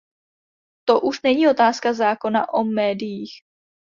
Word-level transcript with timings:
To 0.85 0.99
už 1.01 1.21
není 1.21 1.47
otázka 1.47 1.93
zákona 1.93 2.53
o 2.53 2.63
médiích! 2.63 3.39